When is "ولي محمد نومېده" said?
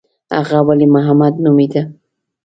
0.67-1.83